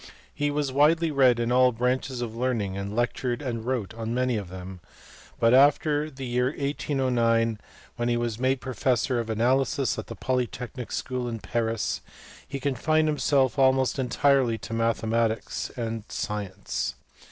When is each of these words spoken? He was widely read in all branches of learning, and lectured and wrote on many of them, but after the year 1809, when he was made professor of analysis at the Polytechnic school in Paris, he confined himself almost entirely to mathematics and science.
He 0.33 0.49
was 0.49 0.71
widely 0.71 1.11
read 1.11 1.39
in 1.39 1.51
all 1.51 1.71
branches 1.71 2.21
of 2.23 2.35
learning, 2.35 2.75
and 2.75 2.95
lectured 2.95 3.43
and 3.43 3.63
wrote 3.63 3.93
on 3.93 4.15
many 4.15 4.35
of 4.35 4.49
them, 4.49 4.79
but 5.39 5.53
after 5.53 6.09
the 6.09 6.25
year 6.25 6.47
1809, 6.47 7.59
when 7.97 8.09
he 8.09 8.17
was 8.17 8.39
made 8.39 8.59
professor 8.61 9.19
of 9.19 9.29
analysis 9.29 9.99
at 9.99 10.07
the 10.07 10.15
Polytechnic 10.15 10.91
school 10.91 11.27
in 11.27 11.37
Paris, 11.39 12.01
he 12.47 12.59
confined 12.59 13.09
himself 13.09 13.59
almost 13.59 13.99
entirely 13.99 14.57
to 14.57 14.73
mathematics 14.73 15.69
and 15.77 16.03
science. 16.09 16.95